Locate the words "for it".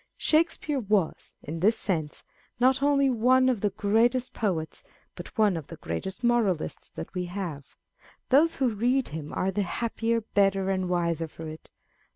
11.27-11.69